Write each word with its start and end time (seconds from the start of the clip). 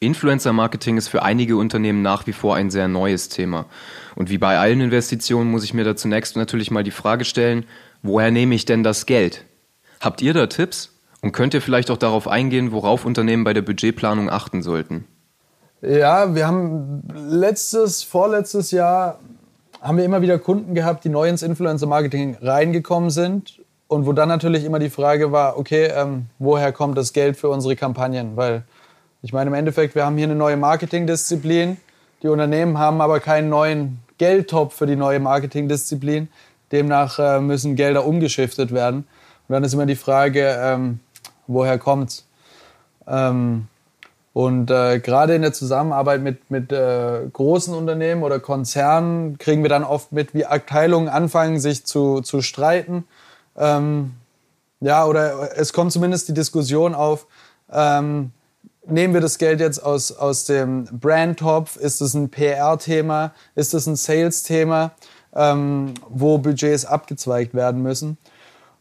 Influencer-Marketing 0.00 0.96
ist 0.96 1.08
für 1.08 1.22
einige 1.22 1.56
Unternehmen 1.56 2.02
nach 2.02 2.26
wie 2.26 2.32
vor 2.32 2.54
ein 2.54 2.70
sehr 2.70 2.86
neues 2.86 3.28
Thema. 3.28 3.66
Und 4.14 4.30
wie 4.30 4.38
bei 4.38 4.58
allen 4.58 4.80
Investitionen 4.80 5.50
muss 5.50 5.64
ich 5.64 5.74
mir 5.74 5.84
da 5.84 5.96
zunächst 5.96 6.36
natürlich 6.36 6.70
mal 6.70 6.84
die 6.84 6.92
Frage 6.92 7.24
stellen, 7.24 7.64
woher 8.02 8.30
nehme 8.30 8.54
ich 8.54 8.64
denn 8.64 8.84
das 8.84 9.06
Geld? 9.06 9.44
Habt 10.00 10.22
ihr 10.22 10.34
da 10.34 10.46
Tipps? 10.46 10.94
Und 11.20 11.32
könnt 11.32 11.52
ihr 11.52 11.60
vielleicht 11.60 11.90
auch 11.90 11.96
darauf 11.96 12.28
eingehen, 12.28 12.70
worauf 12.70 13.04
Unternehmen 13.04 13.42
bei 13.42 13.52
der 13.52 13.62
Budgetplanung 13.62 14.30
achten 14.30 14.62
sollten? 14.62 15.04
Ja, 15.80 16.34
wir 16.34 16.46
haben 16.46 17.02
letztes, 17.12 18.04
vorletztes 18.04 18.70
Jahr 18.70 19.18
haben 19.80 19.96
wir 19.96 20.04
immer 20.04 20.22
wieder 20.22 20.38
Kunden 20.38 20.74
gehabt, 20.74 21.04
die 21.04 21.08
neu 21.08 21.28
ins 21.28 21.42
Influencer-Marketing 21.42 22.38
reingekommen 22.40 23.10
sind 23.10 23.60
und 23.88 24.06
wo 24.06 24.12
dann 24.12 24.28
natürlich 24.28 24.64
immer 24.64 24.78
die 24.78 24.90
Frage 24.90 25.32
war, 25.32 25.58
okay, 25.58 25.90
ähm, 25.94 26.26
woher 26.38 26.72
kommt 26.72 26.98
das 26.98 27.12
Geld 27.12 27.36
für 27.36 27.48
unsere 27.48 27.74
Kampagnen? 27.74 28.36
Weil 28.36 28.62
ich 29.28 29.32
meine, 29.34 29.48
im 29.48 29.54
Endeffekt, 29.54 29.94
wir 29.94 30.06
haben 30.06 30.16
hier 30.16 30.24
eine 30.24 30.34
neue 30.34 30.56
Marketingdisziplin. 30.56 31.76
Die 32.22 32.28
Unternehmen 32.28 32.78
haben 32.78 33.02
aber 33.02 33.20
keinen 33.20 33.50
neuen 33.50 33.98
Geldtopf 34.16 34.74
für 34.74 34.86
die 34.86 34.96
neue 34.96 35.20
Marketingdisziplin. 35.20 36.28
Demnach 36.72 37.18
äh, 37.18 37.38
müssen 37.38 37.76
Gelder 37.76 38.06
umgeschiftet 38.06 38.72
werden. 38.72 39.06
Und 39.46 39.52
dann 39.52 39.64
ist 39.64 39.74
immer 39.74 39.84
die 39.84 39.96
Frage, 39.96 40.58
ähm, 40.58 41.00
woher 41.46 41.76
kommt's? 41.76 42.26
Ähm, 43.06 43.68
und 44.32 44.70
äh, 44.70 44.98
gerade 44.98 45.34
in 45.34 45.42
der 45.42 45.52
Zusammenarbeit 45.52 46.22
mit, 46.22 46.50
mit 46.50 46.72
äh, 46.72 47.20
großen 47.30 47.74
Unternehmen 47.74 48.22
oder 48.22 48.40
Konzernen 48.40 49.36
kriegen 49.36 49.60
wir 49.62 49.68
dann 49.68 49.84
oft 49.84 50.10
mit, 50.10 50.32
wie 50.32 50.46
Abteilungen 50.46 51.10
anfangen, 51.10 51.60
sich 51.60 51.84
zu, 51.84 52.22
zu 52.22 52.40
streiten. 52.40 53.04
Ähm, 53.58 54.14
ja, 54.80 55.04
oder 55.04 55.54
es 55.58 55.74
kommt 55.74 55.92
zumindest 55.92 56.30
die 56.30 56.34
Diskussion 56.34 56.94
auf, 56.94 57.26
ähm, 57.70 58.32
nehmen 58.90 59.14
wir 59.14 59.20
das 59.20 59.38
Geld 59.38 59.60
jetzt 59.60 59.78
aus, 59.82 60.12
aus 60.12 60.44
dem 60.44 60.84
Brandtopf? 60.92 61.76
Ist 61.76 62.00
es 62.00 62.14
ein 62.14 62.30
PR-Thema? 62.30 63.32
Ist 63.54 63.74
es 63.74 63.86
ein 63.86 63.96
Sales-Thema, 63.96 64.92
ähm, 65.34 65.94
wo 66.08 66.38
Budgets 66.38 66.84
abgezweigt 66.84 67.54
werden 67.54 67.82
müssen? 67.82 68.18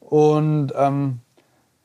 Und 0.00 0.72
ähm, 0.76 1.20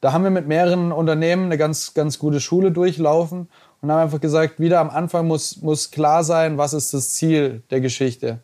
da 0.01 0.13
haben 0.13 0.23
wir 0.23 0.31
mit 0.31 0.47
mehreren 0.47 0.91
Unternehmen 0.91 1.45
eine 1.45 1.57
ganz, 1.57 1.93
ganz 1.93 2.19
gute 2.19 2.39
Schule 2.39 2.71
durchlaufen 2.71 3.49
und 3.81 3.91
haben 3.91 3.99
einfach 3.99 4.21
gesagt, 4.21 4.59
wieder 4.59 4.79
am 4.79 4.89
Anfang 4.89 5.27
muss, 5.27 5.61
muss 5.61 5.91
klar 5.91 6.23
sein, 6.23 6.57
was 6.57 6.73
ist 6.73 6.93
das 6.93 7.13
Ziel 7.13 7.63
der 7.69 7.81
Geschichte. 7.81 8.39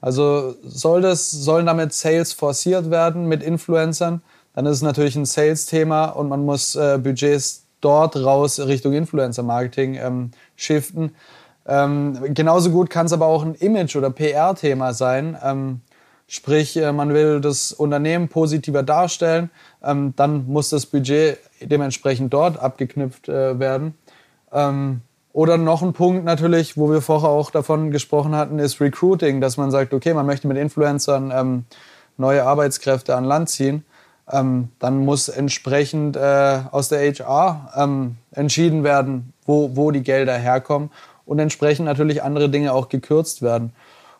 Also 0.00 0.54
soll 0.62 1.00
das, 1.00 1.30
sollen 1.30 1.66
damit 1.66 1.94
Sales 1.94 2.32
forciert 2.32 2.90
werden 2.90 3.26
mit 3.26 3.42
Influencern, 3.42 4.22
dann 4.54 4.66
ist 4.66 4.76
es 4.76 4.82
natürlich 4.82 5.16
ein 5.16 5.24
Sales-Thema 5.24 6.06
und 6.06 6.28
man 6.28 6.44
muss 6.44 6.76
äh, 6.76 6.98
Budgets 7.02 7.63
dort 7.84 8.16
raus 8.16 8.58
Richtung 8.60 8.92
Influencer-Marketing 8.92 9.94
ähm, 9.94 10.30
shiften. 10.56 11.14
Ähm, 11.66 12.18
genauso 12.34 12.70
gut 12.70 12.90
kann 12.90 13.06
es 13.06 13.12
aber 13.12 13.26
auch 13.26 13.44
ein 13.44 13.54
Image- 13.54 13.96
oder 13.96 14.10
PR-Thema 14.10 14.92
sein. 14.92 15.36
Ähm, 15.42 15.80
sprich, 16.26 16.76
äh, 16.76 16.92
man 16.92 17.14
will 17.14 17.40
das 17.40 17.72
Unternehmen 17.72 18.28
positiver 18.28 18.82
darstellen, 18.82 19.50
ähm, 19.82 20.12
dann 20.16 20.46
muss 20.46 20.70
das 20.70 20.86
Budget 20.86 21.38
dementsprechend 21.60 22.32
dort 22.32 22.58
abgeknüpft 22.58 23.28
äh, 23.28 23.58
werden. 23.58 23.94
Ähm, 24.52 25.00
oder 25.32 25.56
noch 25.58 25.82
ein 25.82 25.94
Punkt 25.94 26.24
natürlich, 26.24 26.76
wo 26.76 26.90
wir 26.90 27.00
vorher 27.00 27.28
auch 27.28 27.50
davon 27.50 27.90
gesprochen 27.90 28.36
hatten, 28.36 28.58
ist 28.58 28.80
Recruiting, 28.80 29.40
dass 29.40 29.56
man 29.56 29.70
sagt, 29.70 29.92
okay, 29.92 30.14
man 30.14 30.26
möchte 30.26 30.46
mit 30.46 30.56
Influencern 30.56 31.32
ähm, 31.34 31.64
neue 32.16 32.44
Arbeitskräfte 32.44 33.16
an 33.16 33.24
Land 33.24 33.48
ziehen 33.48 33.84
ähm, 34.30 34.68
dann 34.78 34.98
muss 34.98 35.28
entsprechend 35.28 36.16
äh, 36.16 36.60
aus 36.70 36.88
der 36.88 37.00
HR 37.00 37.72
ähm, 37.76 38.16
entschieden 38.32 38.84
werden, 38.84 39.32
wo, 39.44 39.76
wo 39.76 39.90
die 39.90 40.02
Gelder 40.02 40.36
herkommen 40.36 40.90
und 41.26 41.38
entsprechend 41.38 41.86
natürlich 41.86 42.22
andere 42.22 42.48
Dinge 42.48 42.72
auch 42.72 42.88
gekürzt 42.88 43.42
werden. 43.42 43.72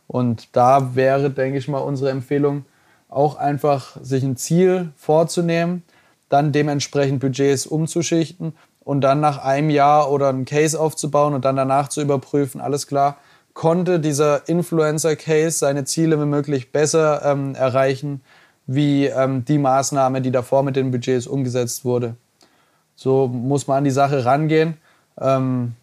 Und 0.07 0.49
da 0.53 0.95
wäre, 0.95 1.31
denke 1.31 1.59
ich 1.59 1.69
mal, 1.69 1.79
unsere 1.79 2.11
Empfehlung 2.11 2.65
auch 3.09 3.37
einfach, 3.37 3.97
sich 4.03 4.23
ein 4.23 4.37
Ziel 4.37 4.93
vorzunehmen, 4.97 5.83
dann 6.29 6.53
dementsprechend 6.53 7.21
Budgets 7.21 7.67
umzuschichten 7.67 8.55
und 8.81 9.01
dann 9.01 9.21
nach 9.21 9.39
einem 9.39 9.71
Jahr 9.71 10.11
oder 10.11 10.29
einen 10.29 10.45
Case 10.45 10.79
aufzubauen 10.79 11.33
und 11.33 11.45
dann 11.45 11.57
danach 11.57 11.89
zu 11.89 12.03
überprüfen, 12.03 12.61
alles 12.61 12.87
klar, 12.87 13.17
konnte 13.55 14.01
dieser 14.01 14.49
Influencer-Case 14.49 15.59
seine 15.59 15.85
Ziele 15.85 16.21
wie 16.21 16.27
möglich 16.27 16.73
besser 16.73 17.25
ähm, 17.25 17.55
erreichen 17.55 18.21
wie 18.67 19.07
ähm, 19.07 19.45
die 19.45 19.59
Maßnahme, 19.59 20.21
die 20.21 20.31
davor 20.31 20.63
mit 20.63 20.77
den 20.77 20.91
Budgets 20.91 21.27
umgesetzt 21.27 21.85
wurde. 21.85 22.17
So 22.97 23.27
muss 23.27 23.67
man 23.67 23.79
an 23.79 23.85
die 23.85 23.91
Sache 23.91 24.25
rangehen 24.25 24.77
ähm, 25.21 25.75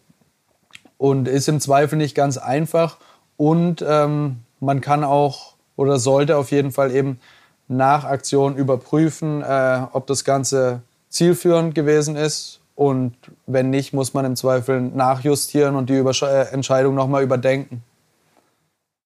und 0.98 1.28
ist 1.28 1.48
im 1.48 1.60
Zweifel 1.60 1.96
nicht 1.96 2.14
ganz 2.14 2.38
einfach. 2.38 2.96
Und 3.36 3.84
ähm, 3.86 4.38
man 4.60 4.80
kann 4.80 5.04
auch 5.04 5.54
oder 5.76 5.98
sollte 5.98 6.36
auf 6.36 6.50
jeden 6.50 6.72
Fall 6.72 6.94
eben 6.94 7.18
nach 7.68 8.04
Aktion 8.04 8.56
überprüfen, 8.56 9.42
äh, 9.42 9.82
ob 9.92 10.06
das 10.06 10.24
Ganze 10.24 10.82
zielführend 11.08 11.74
gewesen 11.74 12.16
ist. 12.16 12.60
Und 12.74 13.14
wenn 13.46 13.70
nicht, 13.70 13.92
muss 13.92 14.14
man 14.14 14.24
im 14.24 14.36
Zweifel 14.36 14.80
nachjustieren 14.80 15.76
und 15.76 15.90
die 15.90 15.98
Übersch 15.98 16.22
äh, 16.22 16.52
Entscheidung 16.52 16.94
nochmal 16.94 17.22
überdenken. 17.22 17.82